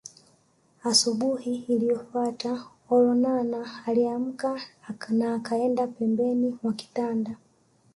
Asubuhi 0.83 1.55
iliyofuata 1.67 2.63
Olonana 2.89 3.69
aliamka 3.85 4.61
na 5.09 5.33
akaenda 5.33 5.87
pembeni 5.87 6.57
mwa 6.63 6.73
kitanda 6.73 7.35